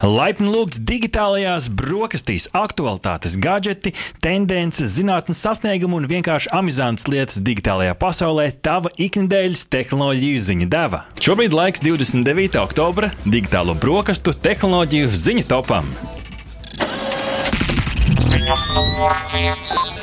Laipni 0.00 0.48
lūgts 0.48 0.78
digitālajās 0.88 1.66
brokastīs, 1.76 2.46
aktualitātes, 2.56 3.34
gadgeti, 3.36 3.92
tendences, 4.24 4.94
zinātnes 4.96 5.42
sasniegumi 5.44 5.98
un 5.98 6.08
vienkārši 6.08 6.48
amizantas 6.56 7.04
lietas 7.04 7.42
digitālajā 7.44 7.92
pasaulē- 8.00 8.48
tava 8.66 8.88
ikdienas 8.96 9.66
tehnoloģiju 9.68 10.40
ziņa 10.48 10.68
deva. 10.72 11.04
Šobrīd 11.20 11.52
laiks 11.52 11.84
29. 11.84 12.56
oktobra 12.64 13.12
digitālo 13.26 13.76
brokastu 13.76 14.32
tehnoloģiju 14.32 15.06
ziņu 15.06 15.44
topam. 15.44 15.84
Ziņa 18.16 18.56
numur 18.72 19.12
viens. 19.36 19.99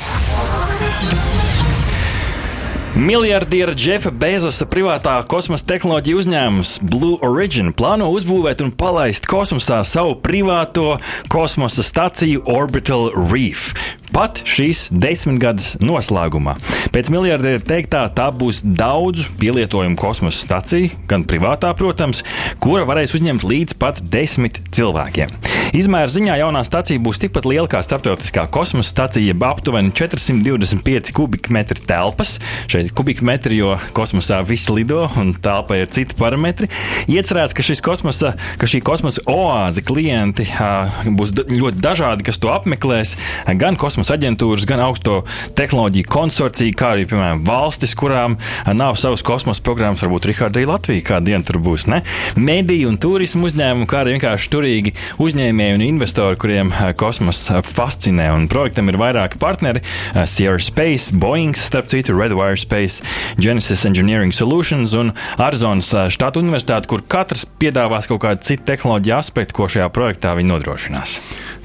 Miliardiera 2.98 3.70
Džefa 3.78 4.10
Bezosa 4.10 4.66
privātā 4.66 5.12
kosmosa 5.30 5.68
tehnoloģija 5.68 6.18
uzņēmums 6.18 6.72
Blue 6.82 7.20
Origin 7.22 7.70
plāno 7.70 8.08
uzbūvēt 8.10 8.64
un 8.64 8.72
palaist 8.74 9.28
kosmosā 9.30 9.78
savu 9.86 10.16
privāto 10.18 10.96
kosmosa 11.30 11.84
staciju 11.86 12.42
Orbital 12.50 13.12
Reef 13.14 13.68
pat 14.14 14.40
šīs 14.48 14.88
desmitgades 14.90 15.76
noslēgumā. 15.82 16.56
Pēc 16.94 17.10
miljardiera 17.12 17.60
teiktā, 17.62 18.06
tā 18.14 18.28
būs 18.34 18.62
daudz 18.64 19.28
pielietojumu 19.40 19.98
kosmosa 20.00 20.40
stacija, 20.40 20.90
gan 21.10 21.26
privātā, 21.28 21.70
protams, 21.78 22.24
kura 22.62 22.86
varēs 22.88 23.14
uzņemt 23.18 23.44
līdz 23.46 23.76
pat 23.80 24.02
desmit 24.12 24.60
cilvēkiem. 24.74 25.32
Izmēra 25.76 26.08
ziņā 26.08 26.38
jaunā 26.40 26.62
stacija 26.64 27.00
būs 27.04 27.20
tikpat 27.20 27.44
liela 27.48 27.68
kā 27.68 27.82
starptautiskā 27.84 28.46
kosmosa 28.52 28.88
stacija, 28.88 29.20
jeb 29.20 29.42
aptuveni 29.44 29.92
425 29.92 31.12
kubikmetri 31.16 31.84
telpas. 31.84 32.38
Šeit 32.72 32.94
kubikmetri, 32.96 33.58
jo 33.60 33.74
kosmosā 33.96 34.40
viss 34.48 34.70
lido 34.72 35.04
un 35.20 35.34
telpa 35.36 35.76
ir 35.76 35.90
citi 35.92 36.16
parametri. 36.16 36.70
Iecerēts, 37.12 37.52
ka, 37.56 37.66
kosmosa, 37.84 38.32
ka 38.60 38.70
šī 38.70 38.80
kosmosa 38.86 39.24
oāze 39.28 39.84
klienti 39.84 40.48
uh, 40.56 41.04
būs 41.18 41.34
ļoti 41.36 41.84
dažādi, 41.84 42.24
kas 42.24 42.40
to 42.40 42.52
apmeklēs. 42.54 43.18
Gan 43.60 43.76
kosmosa 43.76 43.97
kosmosa 43.98 44.14
aģentūras, 44.14 44.64
gan 44.68 44.78
augsto 44.84 45.24
tehnoloģiju 45.58 46.06
konsorcija, 46.06 46.74
kā 46.78 46.92
arī, 46.94 47.06
piemēram, 47.10 47.40
valstis, 47.46 47.96
kurām 47.98 48.36
nav 48.78 48.94
savas 49.00 49.24
kosmosa 49.26 49.64
programmas, 49.66 50.04
varbūt 50.04 50.28
Rihardā 50.30 50.60
arī 50.60 50.68
Latvija 50.70 51.06
kādu 51.08 51.32
dienu 51.32 51.46
tur 51.48 51.58
būs. 51.62 51.88
Ne? 51.90 52.04
Mediju 52.38 52.92
un 52.92 52.98
turismu 53.02 53.48
uzņēmumu, 53.48 53.88
kā 53.90 54.04
arī 54.04 54.14
vienkārši 54.14 54.52
turīgi 54.52 54.94
uzņēmēji 55.18 55.78
un 55.80 55.84
investori, 55.88 56.38
kuriem 56.38 56.70
kosmos 57.00 57.42
fascinē. 57.66 58.28
Un 58.36 58.46
projektam 58.50 58.92
ir 58.92 59.00
vairāki 59.00 59.40
partneri- 59.42 59.82
Sierra 60.32 60.62
Space, 60.62 61.10
Boeing, 61.10 61.58
starp 61.58 61.90
citu, 61.90 62.14
Redwire 62.14 62.56
Space, 62.56 63.02
Genesis 63.40 63.84
Engineering 63.84 64.32
Solutions 64.32 64.94
un 64.94 65.12
Arizonas 65.38 65.90
štata 65.90 66.38
universitāte, 66.38 66.86
kur 66.86 67.02
katrs 67.02 67.46
piedāvās 67.58 68.06
kaut 68.06 68.22
kādu 68.22 68.46
citu 68.46 68.62
tehnoloģiju 68.62 69.18
aspektu, 69.18 69.58
ko 69.58 69.66
šajā 69.66 69.90
projektā 69.90 70.36
viņi 70.38 70.54
nodrošinās. 70.54 71.18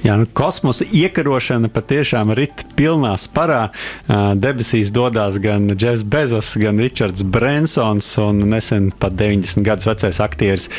Jā, 0.04 0.18
nu, 0.20 0.26
kosmosa 0.28 0.84
iekarošana 0.84 1.70
patiešām 1.72 2.23
rit 2.32 2.64
pilnā 2.78 3.14
sparā. 3.20 3.68
Debesīs 4.08 4.92
dodas 4.96 5.40
gan 5.44 5.68
Jeffs 5.74 6.06
Bezos, 6.08 6.54
gan 6.62 6.80
Ričards 6.82 7.26
Brensons 7.28 8.08
un 8.24 8.40
nesen 8.54 8.92
pat 9.00 9.18
90 9.20 9.66
gadus 9.66 9.88
vecais 9.90 10.20
aktieris 10.24 10.70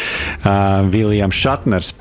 Viljams 0.91 1.37
Šatners. 1.37 1.93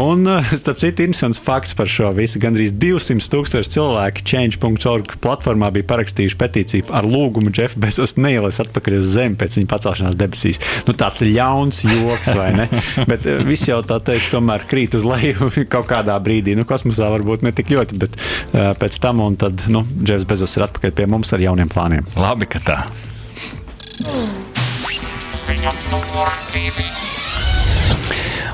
Un, 0.00 0.26
starp 0.54 0.80
citu, 0.82 1.06
interesants 1.06 1.40
fakts 1.42 1.74
par 1.78 1.88
šo 1.90 2.10
visu. 2.16 2.40
Gan 2.42 2.58
arī 2.58 2.68
200 2.72 3.30
tūkstoši 3.32 3.74
cilvēki 3.76 4.26
Change.org 4.26 5.16
platformā 5.22 5.70
bija 5.74 5.88
parakstījuši 5.90 6.38
petīciju 6.40 6.90
ar 6.96 7.08
lūgumu 7.08 7.52
Jeffu 7.56 7.80
Bezos 7.82 8.16
neielēs 8.20 8.60
atpakaļ 8.64 8.98
uz 9.00 9.10
Zemi 9.14 9.38
pēc 9.40 9.58
viņa 9.58 9.70
pacelšanās 9.70 10.18
debesīs. 10.20 10.60
Nu, 10.86 10.94
tāds 10.98 11.24
ir 11.24 11.32
ļauns 11.34 11.84
joks, 11.86 12.32
vai 12.38 12.50
ne? 12.58 12.68
Bet 13.10 13.26
viss 13.46 13.68
jau 13.68 13.80
tā 13.86 14.00
teikt, 14.04 14.30
tomēr 14.34 14.66
krīt 14.70 14.96
uz 14.98 15.06
leju 15.06 15.50
kaut 15.74 15.88
kādā 15.90 16.16
brīdī 16.22 16.56
nu, 16.58 16.66
kosmosā 16.68 17.10
varbūt 17.12 17.44
ne 17.46 17.54
tik 17.56 17.72
ļoti, 17.74 17.98
bet 18.00 18.16
uh, 18.16 18.70
pēc 18.80 19.00
tam, 19.02 19.22
un 19.24 19.36
tad 19.40 19.66
nu, 19.72 19.84
Džefs 20.00 20.26
Bezos 20.28 20.56
ir 20.56 20.66
atpakaļ 20.66 20.96
pie 20.96 21.08
mums 21.10 21.32
ar 21.36 21.44
jauniem 21.44 21.70
plāniem. 21.70 22.08
Labi, 22.20 22.48
ka 22.50 22.62
tā. 22.64 22.80
Ziņa 25.40 25.72
numur 25.90 26.36
divi. 26.54 27.19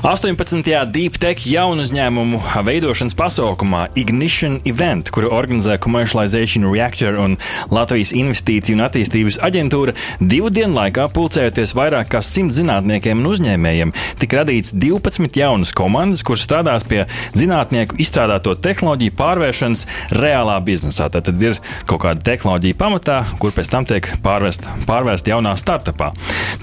18. 0.07 0.61
Deep 0.93 1.17
Tech 1.17 1.41
jaunu 1.49 1.81
uzņēmumu 1.81 2.37
veidošanas 2.63 3.15
pasaukumā 3.17 3.87
Ignition 3.97 4.59
Event, 4.69 5.09
kuru 5.11 5.31
organizē 5.33 5.79
Commercialization 5.81 6.67
Reactor 6.69 7.17
un 7.19 7.33
Latvijas 7.73 8.13
Investīciju 8.15 8.77
un 8.77 8.83
attīstības 8.85 9.39
aģentūra, 9.43 9.95
divu 10.21 10.51
dienu 10.53 10.77
laikā 10.77 11.07
pulcējoties 11.15 11.73
vairāk 11.77 12.11
kā 12.13 12.21
simt 12.23 12.55
zinātniekiem 12.55 13.23
un 13.23 13.31
uzņēmējiem, 13.31 13.93
tika 14.21 14.43
radīts 14.43 14.75
12 14.77 15.41
jaunas 15.41 15.73
komandas, 15.75 16.23
kuras 16.27 16.45
strādās 16.45 16.85
pie 16.87 17.03
zinātnieku 17.35 17.97
izstrādāto 17.99 18.53
tehnoloģiju 18.53 19.17
pārvēršanas 19.17 19.85
reālā 20.13 20.59
biznesā. 20.63 21.09
Tad 21.11 21.33
ir 21.33 21.57
kaut 21.89 22.05
kāda 22.05 22.23
tehnoloģija 22.31 22.77
pamatā, 22.77 23.19
kur 23.41 23.55
pēc 23.55 23.73
tam 23.73 23.89
tiek 23.89 24.13
pārvērsta 24.23 25.33
jaunā 25.33 25.57
startupā. 25.59 26.13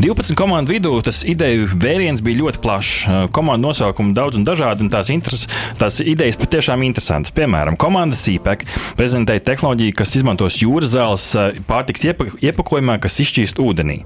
12 0.00 0.38
komandu 0.38 0.78
vidū 0.78 0.96
tas 1.04 1.24
ideju 1.28 1.68
vēriens 1.74 2.22
bija 2.24 2.44
ļoti 2.44 2.62
plašs 2.62 2.93
komandu 3.34 3.68
nosaukumu 3.68 4.14
daudz 4.16 4.38
un 4.38 4.46
dažādi, 4.46 4.84
un 4.84 4.90
tās, 4.92 5.10
interes, 5.14 5.46
tās 5.80 6.00
idejas 6.04 6.38
patiešām 6.40 6.84
interesantas. 6.86 7.32
Piemēram, 7.34 7.78
komanda 7.80 8.16
CPEC 8.18 8.64
prezentēja 8.98 9.42
tehnoloģiju, 9.50 9.96
kas 9.98 10.14
izmantos 10.18 10.60
jūras 10.62 10.92
zāles 10.94 11.26
pārtiks 11.68 12.04
iepakojumā, 12.44 12.98
kas 13.02 13.20
izšķīst 13.24 13.60
ūdenī. 13.62 14.00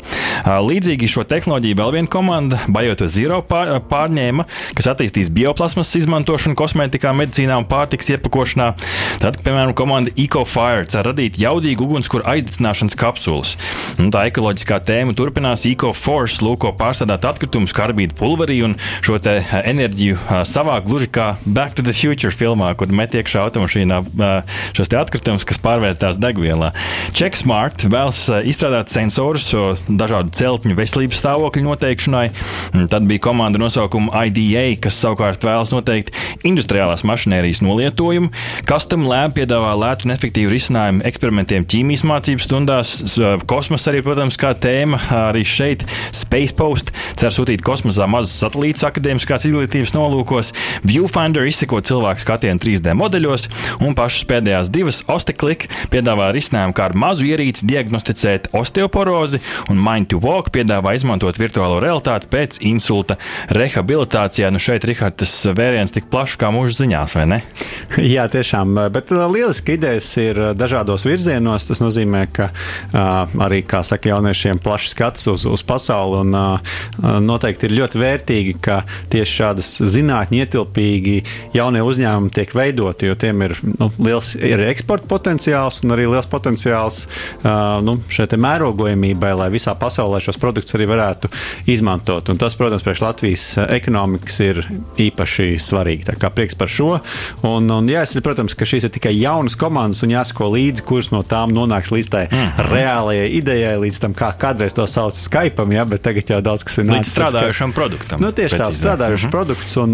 Līdzīgi 0.46 1.08
šo 1.10 1.24
tehnoloģiju 1.28 1.78
vēl 1.78 1.94
viena 1.98 2.12
komanda, 2.12 2.60
Bajota 2.72 3.08
Zero, 3.10 3.40
pār, 3.46 3.74
pārņēma, 3.90 4.46
kas 4.78 4.90
attīstīs 4.92 5.32
bioplasmas 5.34 5.94
izmantošanu 5.98 6.58
kosmētikā, 6.58 7.12
medicīnā 7.16 7.58
un 7.58 7.66
pārtiks 7.68 8.12
iepakošanā. 8.14 8.70
Tad, 9.22 9.40
piemēram, 9.44 9.74
komanda 9.78 10.12
EcoFire 10.18 10.86
cer 10.90 11.06
radīt 11.08 11.40
jaudīgu 11.42 11.86
ugunskura 11.88 12.34
aizdedzināšanas 12.34 12.98
kapsulas. 12.98 13.56
Un 13.98 14.12
tā 14.14 14.26
ekoloģiskā 14.30 14.80
tēma 14.88 15.16
turpinās 15.18 15.66
EcoForce, 15.68 16.42
lūko 16.46 16.72
pārstrādāt 16.78 17.26
atkritumus, 17.28 17.74
karbīdu 17.76 18.16
pulverī 18.18 18.60
un 18.68 18.76
šo 19.04 19.18
enerģiju 19.18 20.18
savā 20.48 20.78
gluži 20.84 21.08
kā 21.12 21.28
Back 21.46 21.74
to 21.78 21.82
the 21.86 21.94
Future 21.96 22.34
filmā, 22.34 22.70
kur 22.78 22.90
met 22.94 23.16
iekšā 23.16 23.42
automašīnā 23.48 24.02
šos 24.76 24.92
atkritumus, 24.98 25.46
kas 25.48 25.60
pārvērtās 25.64 26.20
degvielā. 26.22 26.70
Checksmart 27.16 27.86
vēlas 27.88 28.24
izstrādāt 28.48 28.92
sensorus 28.92 29.48
dažādu 29.88 30.34
celtņu 30.38 30.76
veselības 30.78 31.22
stāvokļu 31.22 31.64
noteikšanai. 31.66 32.24
Tad 32.92 33.08
bija 33.08 33.24
komanda 33.28 33.60
nosaukuma 33.60 34.26
IDA, 34.28 34.66
kas 34.82 34.98
savukārt 35.02 35.44
vēlas 35.46 35.72
noteikt 35.74 36.12
industriālās 36.46 37.04
mašinērijas 37.08 37.62
nolietojumu. 37.64 38.30
Custom 38.68 39.06
Lab 39.08 39.36
piedāvā 39.38 39.72
lētu 39.78 40.08
un 40.08 40.14
efektīvu 40.14 40.52
risinājumu 40.52 41.04
eksperimentiem 41.08 41.66
ķīmijas 41.68 42.04
mācību 42.08 42.44
stundās. 42.44 42.94
Kosmos 43.48 43.88
arī, 43.90 44.02
protams, 44.06 44.38
kā 44.40 44.52
tēma. 44.58 45.00
Arī 45.28 45.44
šeit 45.48 45.84
Space 46.14 46.54
Post 46.58 46.92
cer 47.18 47.32
sūtīt 47.34 47.62
kosmosā 47.66 48.06
mazus 48.10 48.34
satelītus 48.34 48.57
akadēmiskās 48.88 49.46
izglītības 49.48 49.94
nolūkos. 49.96 50.52
Viewfinder 50.86 51.46
izseko 51.48 51.80
cilvēku 51.84 52.24
skatienu 52.24 52.60
3D 52.62 52.94
modeļos, 52.98 53.48
un 53.84 53.96
pašas 53.98 54.26
pēdējās 54.28 54.72
divas 54.74 55.02
Osteklik 55.08 55.68
piedāvā 55.92 56.30
risinājumu, 56.34 56.74
kā 56.76 56.88
ar 56.88 56.96
mazu 56.98 57.26
ierīci 57.28 57.66
diagnosticēt 57.68 58.50
osteoporozi, 58.56 59.40
un 59.72 59.80
Mind 59.82 60.10
to 60.12 60.20
Walk 60.22 60.50
piedāvā 60.54 60.94
izmantot 60.98 61.38
virtuālo 61.40 61.78
realitāti 61.82 62.30
pēc 62.32 62.60
insulta 62.66 63.18
rehabilitācijā. 63.54 64.50
Nu 64.52 64.60
šeit, 64.62 64.86
Rihard, 64.88 65.18
tas 65.22 65.32
vēriens 65.56 65.94
tik 65.94 66.08
plašs 66.12 66.38
kā 66.40 66.50
mūža 66.54 66.82
ziņās, 66.82 67.16
vai 67.18 67.26
ne? 67.34 67.40
Jā, 68.14 68.26
tiešām, 68.32 68.76
bet 68.94 69.12
uh, 69.14 69.24
lieliski 69.32 69.78
idejas 69.78 70.08
ir 70.20 70.38
uh, 70.40 70.50
dažādos 70.56 71.06
virzienos. 71.08 71.68
Tas 71.70 71.82
nozīmē, 71.82 72.26
ka 72.34 72.50
uh, 72.50 73.38
arī, 73.46 73.62
kā 73.68 73.82
saka, 73.86 74.12
jauniešiem 74.12 74.60
plašs 74.62 74.92
skats 74.94 75.28
uz, 75.30 75.46
uz 75.48 75.64
pasauli, 75.66 76.22
un 76.24 77.24
noteikti 77.24 77.68
ir 77.68 77.76
ļoti 77.78 78.00
vērtīgi, 78.00 78.47
ka 78.62 78.80
tieši 79.12 79.36
šādas 79.40 79.70
zinātņu 79.94 80.42
ietilpīgi 80.42 81.16
jaunie 81.56 81.82
uzņēmumi 81.84 82.32
tiek 82.34 82.52
veidoti, 82.56 83.10
jo 83.10 83.16
tiem 83.18 83.44
ir 83.46 83.56
nu, 83.62 83.90
liels 84.02 84.34
ir 84.36 84.62
eksporta 84.68 85.08
potenciāls 85.10 85.82
un 85.84 85.96
arī 85.96 86.08
liels 86.10 86.28
potenciāls 86.30 87.04
uh, 87.06 87.78
nu, 87.84 87.98
šai 88.12 88.28
mērogojamībai, 88.38 89.32
lai 89.38 89.48
visā 89.52 89.74
pasaulē 89.78 90.20
šos 90.22 90.38
produktus 90.40 90.76
arī 90.78 90.88
varētu 90.90 91.30
izmantot. 91.70 92.28
Un 92.32 92.40
tas, 92.40 92.56
protams, 92.58 92.84
priekš 92.86 93.04
Latvijas 93.04 93.46
ekonomikas 93.68 94.40
ir 94.44 94.62
īpaši 95.08 95.50
svarīgi. 95.62 96.06
Tā 96.10 96.16
kā 96.20 96.30
prieks 96.34 96.58
par 96.58 96.70
šo. 96.72 96.90
Un, 97.46 97.68
un 97.72 97.88
jāsaka, 97.90 98.24
protams, 98.24 98.56
ka 98.58 98.68
šīs 98.68 98.88
ir 98.88 98.94
tikai 98.94 99.14
jaunas 99.16 99.56
komandas 99.58 100.04
un 100.06 100.14
jāsako 100.14 100.52
līdzi, 100.54 100.84
kuras 100.88 101.10
no 101.14 101.22
tām 101.26 101.54
nonāks 101.56 101.92
līdz 101.94 102.12
tai 102.12 102.26
mm 102.28 102.46
reālajai 102.68 103.28
idejai, 103.38 103.74
līdz 103.82 103.98
tam, 104.02 104.14
kā 104.16 104.30
kādreiz 104.38 104.74
to 104.76 104.84
sauc 104.90 105.16
Skype, 105.18 105.64
ja, 105.74 105.84
bet 105.88 106.02
tagad 106.04 106.30
jau 106.32 106.40
daudz 106.44 106.64
kas 106.66 106.80
ir 106.80 106.88
nācis. 106.88 107.12
Līdz 107.12 107.12
strādājušam 107.12 107.74
produktam. 107.76 108.22
Nu, 108.22 108.30
tieši 108.38 108.60
tāds 108.62 108.78
strādājušs 108.80 109.24
mm 109.24 109.28
-hmm. 109.28 109.34
produkts 109.36 109.76
un 109.82 109.90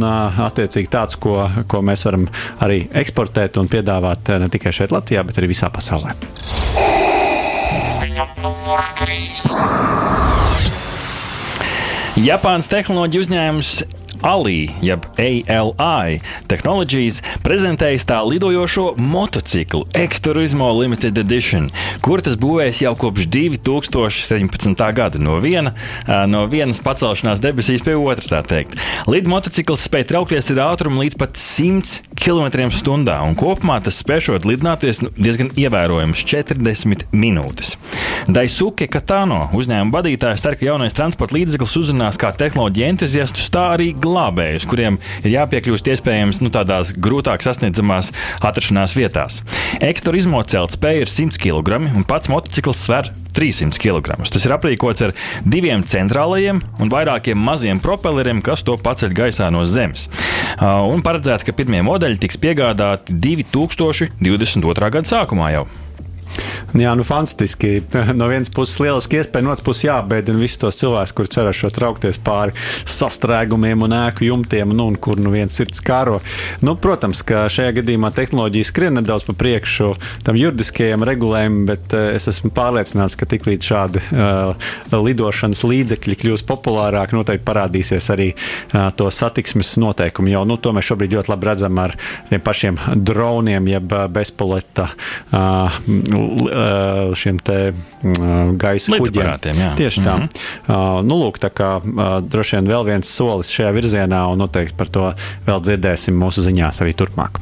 attiecīgi 0.49 0.89
tāds, 0.93 1.19
ko, 1.21 1.51
ko 1.69 1.83
mēs 1.83 2.05
varam 2.05 2.29
arī 2.61 2.79
eksportēt 2.93 3.59
un 3.61 3.69
piedāvāt 3.69 4.39
ne 4.39 4.49
tikai 4.49 4.73
šeit 4.73 4.91
Latvijā, 4.93 5.25
bet 5.25 5.39
arī 5.39 5.47
visā 5.55 5.71
pasaulē. 5.71 6.15
Ziņa 8.01 8.27
numur 8.43 8.81
3. 9.01 9.85
Japānas 12.15 12.69
tehnoloģija 12.71 13.21
uzņēmums 13.25 13.71
ALI, 14.25 14.71
jeb 14.81 15.05
ALI 15.21 16.21
Technologies, 16.49 17.21
prezentējis 17.45 18.07
tā 18.09 18.21
lidojošo 18.25 18.95
motociklu 18.97 19.85
Exturismo 19.99 20.71
Limited 20.79 21.19
Edition, 21.21 21.69
kur 22.03 22.23
tas 22.25 22.37
būvēs 22.41 22.83
jau 22.85 22.95
kopš 22.99 23.29
2017. 23.35 24.85
gada 24.97 25.21
no, 25.23 25.39
viena, 25.45 25.75
no 26.31 26.45
vienas 26.51 26.81
pacelšanās 26.85 27.43
debesīs 27.45 27.85
pie 27.85 27.97
otras. 27.99 28.33
Lidu 29.11 29.31
motocikls 29.31 29.85
spēja 29.87 30.09
traukties 30.15 30.51
ar 30.55 30.63
ātrumu 30.71 31.05
līdz 31.05 31.19
pat 31.21 31.39
100 31.39 32.01
km/h, 32.19 33.19
un 33.27 33.37
kopumā 33.39 33.79
tas 33.85 33.99
spēšot 34.03 34.47
lidināties 34.49 35.03
nu, 35.05 35.13
diezgan 35.19 35.53
ievērojams 35.61 36.25
40 36.25 37.07
minūtes. 37.15 37.75
Daisuke 38.31 38.89
Katano 38.91 39.51
uzņēmuma 39.57 39.99
vadītājs 39.99 40.45
cer, 40.47 40.57
ka 40.59 40.69
jaunais 40.69 40.97
transporta 40.97 41.37
līdzeklis 41.37 41.77
uzrunās 41.81 42.19
kā 42.21 42.31
tehnoloģija 42.37 42.91
entuziastus, 42.95 43.51
tā 43.53 43.67
arī 43.75 43.91
glābējus, 44.01 44.67
kuriem 44.71 44.99
ir 45.23 45.35
jāpiekļūst 45.35 45.91
iespējams 45.93 46.41
nu, 46.45 46.53
tādās 46.55 46.95
grūtāk 46.97 47.45
sasniedzamās 47.45 48.13
atrašanās 48.45 48.97
vietās. 48.97 49.43
Ekstra 49.85 50.17
izmocelt 50.17 50.75
spēja 50.77 51.05
ir 51.05 51.13
100 51.13 51.41
kg, 51.43 51.84
un 51.93 52.07
pats 52.09 52.31
motociklis 52.33 52.85
sver 52.87 53.11
300 53.37 53.81
kg. 53.83 54.17
Tas 54.25 54.47
ir 54.47 54.55
aprīkots 54.57 55.05
ar 55.07 55.15
diviem 55.45 55.85
centrālajiem 55.87 56.63
un 56.81 56.93
vairākiem 56.93 57.39
maziem 57.39 57.83
propelleriem, 57.83 58.43
kas 58.45 58.65
to 58.67 58.77
paceļ 58.81 59.17
gaisā 59.17 59.51
no 59.55 59.65
zemes. 59.69 60.09
Un 60.63 61.03
paredzēts, 61.05 61.47
ka 61.47 61.57
pirmie 61.57 61.83
modeļi 61.87 62.23
tiks 62.25 62.41
piegādāti 62.41 63.17
2022. 63.25 64.93
gada 64.95 65.11
sākumā 65.11 65.55
jau. 65.59 65.67
Jā, 66.75 66.95
nu 66.99 67.05
fantastiski. 67.07 67.83
No 68.19 68.29
vienas 68.31 68.51
puses, 68.53 68.77
lieliski 68.83 69.19
iespēja, 69.19 69.45
no 69.45 69.53
otras 69.53 69.65
puses, 69.65 69.85
jābēdina 69.87 70.39
visus 70.39 70.59
tos 70.61 70.79
cilvēkus, 70.79 71.13
kuri 71.17 71.31
cerēs 71.33 71.63
traukties 71.75 72.19
pāri 72.23 72.55
sastrēgumiem 72.91 73.83
un 73.87 73.95
ēku 73.97 74.27
jumtiem, 74.29 74.73
nu, 74.77 74.89
un 74.91 74.99
kur 75.01 75.19
nu 75.23 75.33
viens 75.33 75.55
sirds 75.55 75.83
kāro. 75.85 76.21
Nu, 76.65 76.75
protams, 76.81 77.23
ka 77.27 77.45
šajā 77.51 77.77
gadījumā 77.79 78.11
tehnoloģija 78.15 78.69
skrien 78.69 78.99
nedaudz 78.99 79.27
pa 79.29 79.35
priekšu 79.39 79.93
tam 80.27 80.39
juridiskajam 80.39 81.07
regulējumam, 81.07 81.65
bet 81.71 81.97
uh, 81.97 82.09
es 82.15 82.29
esmu 82.31 82.53
pārliecināts, 82.55 83.17
ka 83.19 83.29
tiklīdz 83.31 83.71
šādi 83.71 84.05
uh, 84.05 84.71
lidošanas 84.95 85.65
līdzekļi 85.67 86.19
kļūs 86.25 86.47
populārāki, 86.49 87.19
noteikti 87.19 87.47
parādīsies 87.49 88.11
arī 88.15 88.31
uh, 88.35 88.91
to 88.99 89.11
satiksmes 89.15 89.77
noteikumi. 89.83 90.35
Jo 90.35 90.45
nu, 90.49 90.59
to 90.59 90.75
mēs 90.75 90.91
šobrīd 90.91 91.19
ļoti 91.19 91.35
labi 91.35 91.51
redzam 91.51 91.83
ar 91.83 91.97
tiem 92.31 92.45
pašiem 92.45 92.83
droniem, 93.11 93.73
jeb 93.77 93.99
bezpilota. 94.15 94.91
Uh, 95.35 95.81
Eh, 96.55 96.64
šiem 97.19 97.39
te 97.45 97.59
mm, 97.73 98.57
gaisa 98.61 98.99
kuģiem. 98.99 99.31
Tieši 99.79 100.05
tā. 100.05 100.17
Mm 100.17 100.29
-hmm. 100.29 101.07
nu, 101.09 101.21
lūk, 101.25 101.39
tā 101.43 101.51
kā 101.51 101.71
droši 102.29 102.57
vien 102.57 102.71
vēl 102.73 102.85
viens 102.91 103.17
solis 103.17 103.53
šajā 103.53 103.73
virzienā, 103.73 104.27
un 104.33 104.39
noteikti 104.39 104.77
par 104.77 104.89
to 104.89 105.13
vēl 105.47 105.61
dzirdēsim 105.61 106.15
mūsu 106.19 106.47
ziņās 106.47 106.83
arī 106.83 106.95
turpmāk. 106.95 107.41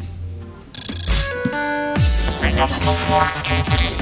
Ziņa, 2.42 4.01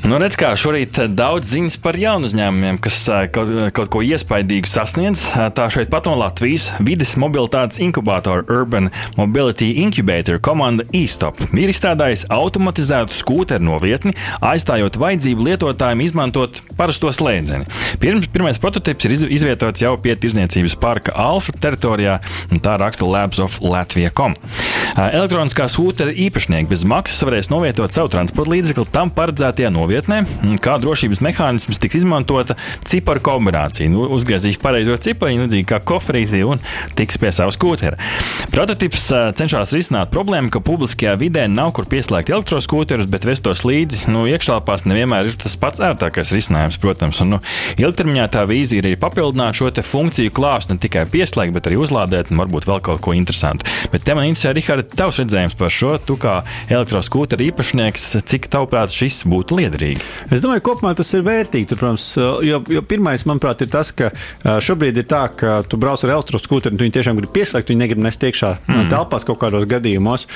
Nu, 0.00 0.16
redz, 0.16 0.32
kā 0.40 0.48
šorīt 0.56 0.96
daudz 1.12 1.50
ziņas 1.52 1.74
par 1.84 1.96
jaunu 2.00 2.24
uzņēmumiem, 2.24 2.78
kas 2.80 2.96
kaut, 3.34 3.50
kaut 3.76 3.90
ko 3.92 4.00
iespaidīgu 4.00 4.68
sasniedz. 4.70 5.26
Tā 5.52 5.66
šeit 5.68 5.90
pat 5.92 6.06
no 6.08 6.14
Latvijas 6.16 6.70
vides 6.80 7.12
mobilitātes 7.20 7.82
inkubātora 7.84 8.46
Urban 8.48 8.88
Mobility 9.18 9.68
Incubator 9.82 10.40
komanda 10.40 10.86
e-stop 10.96 11.42
ir 11.52 11.68
izstrādājusi 11.68 12.30
automatizētu 12.32 13.18
skūteru 13.18 13.66
novietni, 13.66 14.14
aizstājot 14.40 14.96
vajadzību 15.02 15.46
lietotājiem 15.50 16.04
izmantot 16.06 16.62
parasto 16.80 17.12
slēdzeni. 17.12 17.68
Pirms, 18.00 18.30
pirmais 18.32 18.60
prototyps 18.62 19.04
ir 19.04 19.16
izvietots 19.28 19.84
jau 19.84 19.92
pie 20.00 20.16
Tirzniecības 20.16 20.78
parka 20.80 21.12
Alfa 21.12 21.52
teritorijā, 21.60 22.16
un 22.48 22.64
tā 22.64 22.78
raksta 22.80 23.04
Labs 23.04 23.42
of 23.44 23.60
Latvija.com. 23.60 24.38
Elektroniskā 24.96 25.68
skūtera 25.70 26.16
īpašnieki 26.26 26.72
bez 26.72 26.88
maksas 26.88 27.22
varēs 27.28 27.52
novietot 27.52 27.92
savu 27.92 28.10
transporta 28.10 28.56
līdzekli 28.56 28.88
tam 28.90 29.12
paredzētajā 29.14 29.70
novietnē 29.70 29.99
novietnē, 30.00 30.58
kā 30.62 30.76
drošības 30.80 31.20
mehānisms 31.24 31.80
tiks 31.80 32.00
izmantota 32.00 32.56
ciparu 32.86 33.20
kombinācija. 33.20 33.88
Nu, 33.90 34.06
uzgriezīs 34.14 34.58
pareizo 34.60 34.96
cipariņu, 34.96 35.44
līdzīgi 35.44 35.68
kā 35.68 35.80
kofrītī, 35.84 36.42
un 36.46 36.60
tiks 36.96 37.18
pie 37.20 37.32
savas 37.32 37.58
skūtera. 37.58 37.98
Prototyps 38.52 39.10
cenšas 39.36 39.74
risināt 39.76 40.10
problēmu, 40.12 40.50
ka 40.50 40.62
publiskajā 40.64 41.16
vidē 41.20 41.46
nav 41.48 41.72
kur 41.76 41.88
pieslēgt 41.90 42.30
elektroskūterus, 42.32 43.08
bet 43.10 43.26
vestos 43.28 43.64
līdzi 43.66 44.10
nu, 44.12 44.26
iekšāpās 44.30 44.86
nevienmēr 44.88 45.30
ir 45.30 45.38
tas 45.40 45.56
pats 45.60 45.82
ērtākais 45.84 46.32
risinājums, 46.34 46.80
protams. 46.80 47.20
Un, 47.24 47.36
nu, 47.36 47.40
ilgtermiņā 47.80 48.28
tā 48.32 48.46
vīzija 48.48 48.84
ir 48.86 49.00
papildināt 49.00 49.58
šo 49.58 49.70
funkciju 49.70 50.32
klāstu, 50.34 50.74
ne 50.74 50.82
tikai 50.82 51.06
pieslēgt, 51.10 51.54
bet 51.54 51.68
arī 51.68 51.78
uzlādēt 51.80 52.32
un 52.32 52.40
varbūt 52.42 52.68
vēl 52.68 52.82
kaut 52.84 53.02
ko 53.04 53.14
interesantu. 53.16 53.68
Bet 53.92 54.04
te 54.06 54.16
man 54.16 54.28
interesē, 54.28 54.54
Rihards, 54.56 54.92
tavs 54.96 55.20
redzējums 55.22 55.56
par 55.58 55.72
šo, 55.74 55.94
tu 56.04 56.16
kā 56.20 56.40
elektroskūteru 56.70 57.48
īpašnieks, 57.50 58.10
cik 58.30 58.50
tavuprāt 58.52 58.94
šis 58.94 59.22
būtu 59.30 59.60
liederīgs? 59.60 59.79
Liederīgi? 59.80 60.04
Es 60.30 60.42
domāju, 60.44 60.62
kopumā 60.68 60.92
tas 60.96 61.10
ir 61.16 61.24
vērtīgi. 61.26 61.68
Tur, 61.70 61.80
protams, 61.80 62.06
jo, 62.46 62.60
jo 62.70 62.82
pirmais, 62.86 63.24
manuprāt, 63.28 63.64
ir 63.64 63.70
tas, 63.72 63.92
ka 63.96 64.10
šobrīd 64.44 65.00
ir 65.00 65.06
tā, 65.10 65.24
ka 65.34 65.60
tu 65.66 65.78
brauc 65.80 66.02
ar 66.04 66.14
elektroskūteri, 66.16 66.76
tu 66.76 66.84
viņu 66.84 66.96
tiešām 66.96 67.18
gribi 67.18 67.34
pieslēgt, 67.38 67.72
viņi 67.72 67.82
negrib 67.84 68.02
nest 68.04 68.24
iekšā 68.26 68.52
mm. 68.60 68.88
telpās 68.92 69.26
kaut 69.28 69.40
kādos 69.42 69.66
gadījumos. 69.70 70.26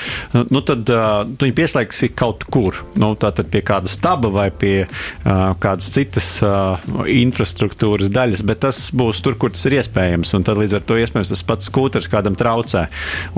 Nu, 0.51 0.61
tad 0.65 0.87
uh, 0.91 1.23
tu 1.27 1.47
viņu 1.47 1.57
pieslēgsi 1.57 2.11
kaut 2.17 2.45
kur. 2.51 2.81
Nu, 2.99 3.13
tātad 3.19 3.49
pie 3.53 3.61
kāda 3.65 3.91
staba 3.91 4.31
vai 4.33 4.47
pie 4.51 4.85
uh, 4.85 5.53
kādas 5.61 5.89
citas 5.95 6.29
uh, 6.45 6.81
infrastruktūras 7.11 8.11
daļas, 8.13 8.45
bet 8.47 8.63
tas 8.65 8.81
būs 8.95 9.21
tur, 9.25 9.37
kur 9.39 9.53
tas 9.53 9.65
ir 9.69 9.77
iespējams. 9.79 10.35
Un 10.37 10.47
tad 10.47 10.59
līdz 10.61 10.79
ar 10.79 10.85
to 10.87 10.99
iespējams 11.01 11.33
tas 11.33 11.45
pats 11.47 11.71
skūters 11.71 12.09
kādam 12.11 12.37
traucē. 12.39 12.87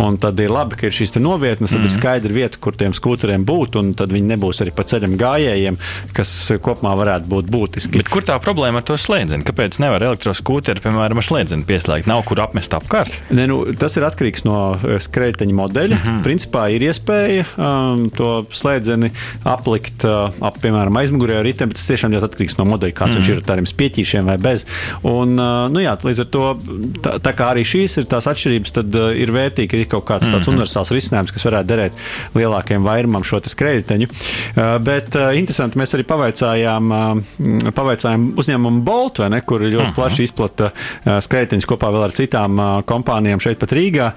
Un 0.01 0.19
tad 0.21 0.39
ir 0.43 0.53
labi, 0.53 0.79
ka 0.79 0.89
ir 0.89 0.95
šīs 0.95 1.17
novietnes, 1.17 1.73
tad 1.73 1.81
mm. 1.81 1.89
ir 1.89 1.95
skaidra 1.95 2.35
vieta, 2.35 2.61
kur 2.61 2.77
tiem 2.77 2.93
skūteriem 2.95 3.45
būt, 3.47 3.77
un 3.79 3.93
tad 3.97 4.13
viņi 4.13 4.33
nebūs 4.35 4.61
arī 4.63 4.73
pa 4.75 4.85
ceļam 4.87 5.17
gājējiem 5.19 5.79
kas 6.17 6.31
kopumā 6.63 6.93
varētu 6.99 7.29
būt 7.31 7.51
būtiski. 7.51 8.01
Bet 8.01 8.11
kur 8.13 8.25
tā 8.27 8.37
problēma 8.43 8.81
ar 8.81 8.87
to 8.87 8.97
slēdzeni? 8.99 9.45
Kāpēc 9.47 9.79
nevar 9.83 10.03
elektroskūteri, 10.09 10.83
piemēram, 10.83 11.21
ar 11.21 11.27
slēdzeni 11.27 11.67
pieslēgt? 11.67 12.09
Nav 12.09 12.23
kur 12.27 12.41
apmest 12.43 12.73
apkārt? 12.77 13.19
Ne, 13.29 13.47
nu, 13.49 13.59
tas 13.77 13.97
ir 13.99 14.05
atkarīgs 14.07 14.45
no 14.47 14.59
eh, 14.75 14.97
skrejteņa 15.03 15.57
modeļa. 15.57 15.97
Mm 15.97 16.03
-hmm. 16.03 16.23
Principā 16.25 16.67
ir 16.73 16.87
iespēja 16.87 17.45
um, 17.55 18.07
to 18.13 18.45
slēdzeni 18.51 19.11
aplikt 19.47 20.05
uh, 20.07 20.29
ap, 20.41 20.59
piemēram, 20.63 20.99
aizmugurē 21.01 21.39
ar 21.39 21.47
riteni, 21.47 21.71
bet 21.71 21.79
tas 21.79 21.89
tiešām 21.91 22.13
ļoti 22.15 22.29
atkarīgs 22.29 22.57
no 22.59 22.67
modeļa, 22.71 22.93
kāds 22.93 23.15
mm 23.15 23.17
-hmm. 23.17 23.27
viņš 23.27 23.33
ir 23.33 23.41
ar 23.41 23.47
tādiem 23.51 23.69
spieķīšiem 23.71 24.31
vai 24.31 24.37
bez. 24.37 24.65
Un, 25.03 25.37
uh, 25.39 25.67
nu, 25.71 25.83
jā, 25.83 25.95
līdz 26.03 26.23
ar 26.25 26.29
to, 26.33 26.45
tā, 27.03 27.17
tā 27.23 27.33
kā 27.37 27.51
arī 27.53 27.65
šīs 27.67 27.97
ir 28.01 28.09
tās 28.09 28.27
atšķirības, 28.27 28.75
tad 28.79 28.95
uh, 28.95 29.09
ir 29.15 29.31
vērtīgi, 29.31 29.69
ka 29.71 29.77
ir 29.77 29.91
kaut 29.91 30.05
kāds 30.05 30.27
tāds 30.27 30.47
mm 30.47 30.53
-hmm. 30.53 30.57
universāls 30.57 30.93
risinājums, 30.93 31.33
kas 31.33 31.45
varētu 31.45 31.67
derēt 31.67 31.93
lielākajam 32.35 32.83
vairumam 32.83 33.23
šo 33.23 33.39
skrejteņu. 33.43 34.07
Uh, 34.07 34.77
bet 34.83 35.15
uh, 35.15 35.31
interesanti, 35.37 35.77
mēs 35.87 35.95
arī 35.95 36.05
pavaicājām, 36.07 36.91
pavaicājām 37.75 38.25
uzņēmumu 38.39 38.83
Bolt, 38.87 39.21
ne, 39.31 39.39
kur 39.41 39.63
ļoti 39.63 39.79
uh 39.79 39.87
-huh. 39.87 39.95
plaši 39.95 40.23
izplata 40.27 40.71
skrejteņus 41.05 41.67
kopā 41.67 41.91
vēl 41.93 42.03
ar 42.07 42.11
citām 42.15 42.59
kompānijām 42.85 43.39
šeit 43.39 43.59
pat 43.59 43.71
Rīgā. 43.71 44.11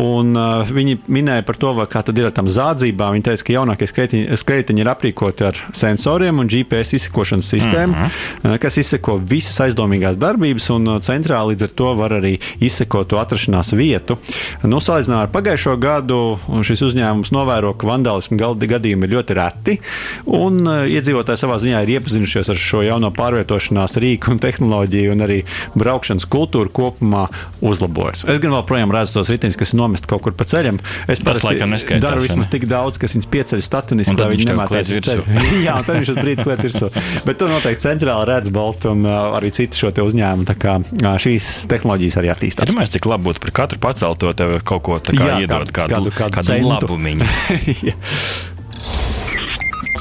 Un 0.00 0.34
viņi 0.68 0.98
minēja 1.08 1.44
par 1.46 1.56
to, 1.56 1.72
kā 1.90 2.02
tad 2.02 2.18
ir 2.18 2.26
ar 2.26 2.32
tām 2.32 2.48
zādzībām. 2.48 3.12
Viņi 3.16 3.24
teica, 3.24 3.44
ka 3.44 3.52
jaunākie 3.52 3.86
skrejteņi, 3.88 4.36
skrejteņi 4.36 4.80
ir 4.80 4.90
aprīkoti 4.92 5.44
ar 5.44 5.60
sensoriem 5.72 6.38
un 6.38 6.48
GPS 6.48 6.94
izsekošanas 6.98 7.48
sistēmu, 7.48 7.92
uh 7.92 8.10
-huh. 8.42 8.58
kas 8.58 8.76
izseko 8.76 9.16
visas 9.16 9.60
aizdomīgās 9.60 10.16
darbības, 10.16 10.70
un 10.70 11.00
centrāli 11.00 11.54
līdz 11.54 11.62
ar 11.62 11.70
to 11.70 11.94
var 11.94 12.10
arī 12.10 12.38
izsekot 12.60 13.08
to 13.08 13.16
atrašanās 13.16 13.72
vietu. 13.72 14.18
Nu, 14.62 14.80
salīdzinājumā 14.80 15.22
ar 15.22 15.32
pagājušo 15.32 15.76
gadu 15.76 16.38
šis 16.62 16.82
uzņēmums 16.82 17.32
novēro, 17.32 17.74
ka 17.74 17.86
vandālismu 17.86 18.38
gadījumi 18.38 19.04
ir 19.04 19.14
ļoti 19.16 19.34
reti. 19.34 19.78
Un 20.26 20.66
iedzīvotāji 20.90 21.40
savā 21.40 21.58
ziņā 21.62 21.82
ir 21.84 21.92
iepazinušies 21.96 22.50
ar 22.52 22.60
šo 22.60 22.82
jauno 22.84 23.10
pārvietošanās 23.14 23.98
rīku 24.02 24.34
un 24.34 24.40
tehnoloģiju, 24.42 25.14
un 25.14 25.24
arī 25.26 25.38
braukšanas 25.78 26.26
kultūru 26.30 26.72
kopumā 26.74 27.26
uzlabojas. 27.64 28.24
Es 28.30 28.40
gan 28.42 28.56
joprojām 28.56 28.92
redzu 28.94 29.18
tos 29.18 29.32
riteņus, 29.32 29.58
kas 29.60 29.74
ir 29.74 29.80
nomesti 29.80 30.10
kaut 30.10 30.24
kur 30.26 30.36
pa 30.36 30.46
ceļam. 30.48 30.80
Es 31.10 31.22
parasti 31.24 31.98
daru 32.02 32.22
vismaz 32.24 32.50
tik 32.52 32.66
daudz, 32.70 33.00
kas 33.02 33.16
viņus 33.16 33.30
pieceļ 33.32 33.64
statiniski, 33.64 34.16
lai 34.20 34.30
viņi 34.34 34.48
nemētās 34.50 34.92
uz 34.94 35.02
ceļu. 35.08 35.26
Jā, 35.66 35.78
tad 35.86 36.00
viņš 36.00 36.14
uz 36.14 36.20
brīdi 36.20 36.46
kliedz 36.46 36.68
virsū. 36.68 36.90
Bet 37.26 37.40
to 37.40 37.50
noteikti 37.50 37.86
centrāli 37.86 38.28
redz 38.30 38.52
Bolt 38.54 38.88
un 38.90 39.04
uh, 39.08 39.36
arī 39.38 39.52
citi 39.54 39.80
šo 39.80 39.92
uzņēmumu. 40.04 40.48
Tā 40.48 40.56
kā 40.60 40.78
uh, 40.80 41.10
šīs 41.20 41.50
tehnoloģijas 41.70 42.18
arī 42.22 42.32
attīstās. 42.34 42.70
Domāju, 42.70 42.94
cik 42.96 43.10
labi 43.10 43.30
būtu 43.30 43.44
par 43.44 43.54
katru 43.62 43.82
pacelto 43.82 44.32
tev 44.36 44.58
kaut 44.66 44.84
ko 44.86 44.98
tādu 45.02 45.44
iedot, 45.44 45.70
kādu, 45.74 46.10
kādu, 46.10 46.16
kādu, 46.18 46.40
kādu 46.40 46.60
labumu. 46.68 47.14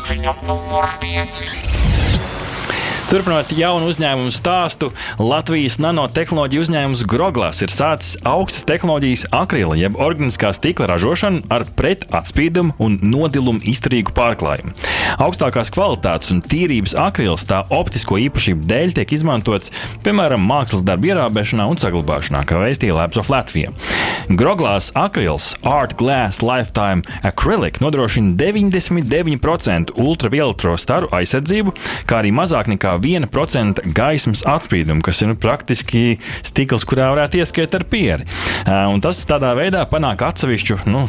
Ziņa 0.04 0.34
numur 0.44 0.84
5. 1.00 1.38
Turpinot 3.08 3.54
jaunu 3.56 3.88
uzņēmumu 3.92 4.34
stāstu, 4.36 4.90
Latvijas 5.22 5.78
nanotehnoloģija 5.80 6.64
uzņēmums 6.66 7.04
Groglās 7.08 7.62
ir 7.64 7.72
sācis 7.72 8.18
augstas 8.28 8.66
tehnoloģijas 8.68 9.28
akrila 9.38 9.78
jeb 9.80 9.96
organiskā 10.02 10.52
stikla 10.58 10.90
ražošanu 10.92 11.46
ar 11.54 11.64
pretatspīdumu 11.80 12.76
un 12.84 12.98
nodilumu 13.06 13.64
izturīgu 13.70 14.12
pārklājumu. 14.18 14.76
Augstākās 15.24 15.72
kvalitātes 15.74 16.34
un 16.34 16.42
tīrības 16.46 16.96
akrils 17.00 17.48
tā 17.50 17.64
optisko 17.74 18.20
īpašību 18.28 18.68
dēļ 18.70 18.96
tiek 18.98 19.16
izmantots 19.18 19.74
piemēram 20.04 20.44
mākslas 20.48 20.84
darbu 20.86 21.12
ierābēšanā 21.12 21.66
un 21.70 21.80
saglabāšanā, 21.82 22.44
kā 22.48 22.60
veistīja 22.62 22.96
Labs 22.98 23.20
of 23.22 23.32
Latvija. 23.32 23.72
Groglās 24.32 24.92
akrils 24.96 25.52
Art 25.68 25.98
Glass 26.00 26.44
Lifetime 26.44 27.04
Acrylic 27.28 27.80
nodrošina 27.84 28.36
99% 28.40 29.96
ultravioletro 30.00 30.76
staru 30.80 31.10
aizsardzību, 31.16 31.74
kā 32.08 32.22
arī 32.22 32.32
mazāk 32.36 32.70
nekā 32.72 32.96
1% 33.04 33.84
gaismas 33.96 34.46
atspīdumu, 34.48 35.04
kas 35.04 35.24
ir 35.24 35.34
nu, 35.34 35.38
praktiski 35.40 36.18
stikls, 36.46 36.88
kurā 36.88 37.10
varētu 37.14 37.42
ieskriet 37.42 37.76
ar 37.76 37.88
pieri. 37.90 38.28
Un 38.68 39.04
tas 39.04 39.20
tādā 39.28 39.52
veidā 39.58 39.84
panāk 39.92 40.24
atsevišķu, 40.28 40.80
nu, 40.92 41.06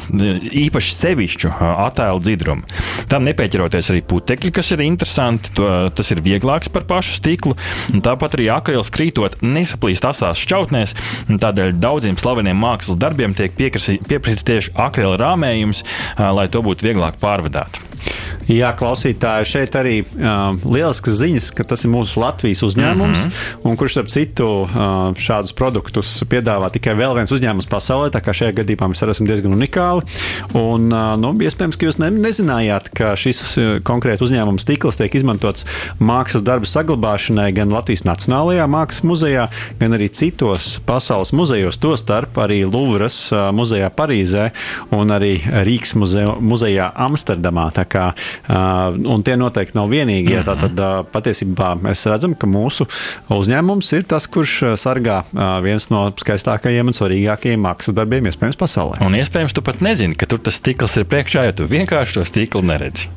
īpaši 0.64 0.96
sevišķu 0.98 1.52
attēlu 1.86 2.22
dzidrumu. 2.24 2.66
Tam 3.10 3.26
nepieķeroties 3.28 3.83
arī 3.92 4.02
putekļi, 4.08 4.52
kas 4.54 4.72
ir 4.74 4.84
interesanti, 4.84 5.52
to, 5.58 5.68
tas 5.94 6.10
ir 6.14 6.22
vieglāks 6.24 6.70
par 6.72 6.86
pašu 6.88 7.18
stiklu. 7.18 7.56
Tāpat 8.04 8.38
arī 8.38 8.48
akrils 8.54 8.92
krītot 8.94 9.40
nesaplīst 9.44 10.06
asās 10.08 10.42
šķautnēs, 10.44 10.96
tādēļ 11.30 11.74
daudziem 11.82 12.18
slaveniem 12.20 12.60
mākslas 12.60 13.00
darbiem 13.00 13.36
tiek 13.36 13.56
pieprasīts 13.58 14.46
tieši 14.46 14.74
akrila 14.86 15.18
rāmējums, 15.20 15.84
lai 16.18 16.48
to 16.52 16.64
būtu 16.64 16.90
vieglāk 16.90 17.20
pārvadāt. 17.22 17.80
Jā, 18.50 18.74
klausītāji, 18.76 19.46
šeit 19.48 19.76
arī 19.78 19.94
uh, 20.04 20.56
lielisks 20.68 21.16
ziņas, 21.16 21.48
ka 21.56 21.64
tas 21.68 21.84
ir 21.86 21.90
mūsu 21.92 22.20
Latvijas 22.20 22.60
uzņēmums, 22.66 23.24
mm 23.24 23.30
-hmm. 23.30 23.68
un 23.70 23.76
kurš, 23.80 23.96
starp 23.96 24.10
citu, 24.12 24.48
uh, 24.64 25.16
šādus 25.16 25.54
produktus 25.56 26.10
piedāvā 26.28 26.68
tikai 26.74 26.92
vēl 26.98 27.16
viens 27.16 27.32
uzņēmums 27.32 27.68
pasaulē. 27.70 28.10
Tā 28.12 28.20
kā 28.20 28.34
šajā 28.36 28.52
gadījumā 28.60 28.90
mēs 28.92 29.02
esam 29.08 29.26
diezgan 29.26 29.54
unikāli. 29.56 30.04
Un, 30.52 30.92
uh, 30.92 31.14
nu, 31.20 31.32
iespējams, 31.40 31.78
ka 31.80 31.86
jūs 31.88 31.98
ne, 32.02 32.10
nezinājāt, 32.10 32.90
ka 32.92 33.14
šis 33.16 33.56
konkrēti 33.82 34.24
uzņēmums 34.24 34.62
stikls 34.66 35.00
tiek 35.00 35.14
izmantots 35.14 35.64
mākslas 35.98 36.44
darbu 36.44 36.68
saglabāšanai 36.68 37.52
gan 37.56 37.72
Latvijas 37.72 38.04
Nacionālajā 38.04 38.68
mākslas 38.68 39.04
muzejā, 39.04 39.48
gan 39.80 39.96
arī 39.96 40.10
citos 40.12 40.80
pasaules 40.86 41.32
muzejos, 41.32 41.80
tostarp 41.80 42.36
arī 42.36 42.64
Luvras 42.68 43.32
uh, 43.32 43.48
muzejā 43.56 43.88
Parīzē 43.88 44.50
un 44.92 45.08
arī 45.08 45.38
Rīgas 45.40 45.94
muzeja, 45.96 46.36
muzejā 46.40 46.92
Amsterdamā. 46.94 47.70
Tā 47.72 47.84
kā 47.88 48.04
Uh, 48.04 48.33
un 48.48 49.24
tie 49.26 49.36
noteikti 49.40 49.78
nav 49.78 49.90
vienīgie. 49.92 50.40
Tātad 50.46 50.78
uh, 50.80 51.00
patiesībā 51.14 51.74
mēs 51.82 52.04
redzam, 52.10 52.36
ka 52.38 52.48
mūsu 52.50 52.86
uzņēmums 53.34 53.92
ir 53.98 54.06
tas, 54.10 54.28
kurš 54.30 54.56
uh, 54.62 54.76
sargā 54.80 55.22
viens 55.64 55.88
no 55.92 56.06
skaistākajiem 56.20 56.90
un 56.90 56.96
svarīgākajiem 56.96 57.64
mākslas 57.64 57.96
darbiem 57.96 58.30
iespējams 58.30 58.60
pasaulē. 58.60 59.02
Un 59.04 59.18
iespējams, 59.18 59.56
tu 59.56 59.64
pat 59.64 59.82
nezini, 59.84 60.18
ka 60.18 60.28
tur 60.30 60.42
tas 60.44 60.60
stikls 60.60 60.98
ir 61.00 61.08
priekšā, 61.10 61.48
jo 61.50 61.60
tu 61.62 61.70
vienkārši 61.70 62.20
to 62.20 62.26
stiklu 62.28 62.64
neredzi. 62.66 63.10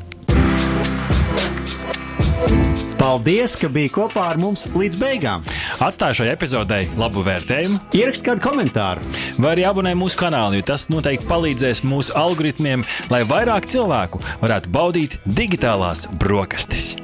Paldies, 3.07 3.53
ka 3.55 3.69
biji 3.71 3.87
kopā 3.95 4.25
ar 4.33 4.39
mums 4.41 4.65
līdz 4.75 4.97
beigām. 4.99 5.45
Atstāju 5.79 6.17
šai 6.19 6.27
epizodei 6.33 6.89
labu 6.99 7.23
vērtējumu. 7.23 7.79
Ierakst 7.95 8.25
kādu 8.27 8.43
komentāru. 8.43 9.05
Vai 9.39 9.53
arī 9.53 9.63
abonē 9.69 9.95
mūsu 9.95 10.19
kanālu, 10.19 10.59
jo 10.59 10.67
tas 10.73 10.89
noteikti 10.91 11.29
palīdzēs 11.31 11.85
mūsu 11.87 12.11
algoritmiem, 12.19 12.83
lai 13.07 13.23
vairāk 13.31 13.71
cilvēku 13.71 14.19
varētu 14.43 14.75
baudīt 14.75 15.21
digitālās 15.23 16.09
brokastis. 16.19 16.97